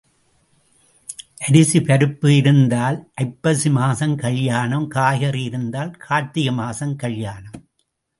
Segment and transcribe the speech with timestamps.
[1.47, 7.59] அரிசி பருப்பு இருந்தால் ஐப்பசி மாசம் கல்யாணம் காய்கறி இருந்தால் கார்த்திகை மாசம் கல்யாணம்.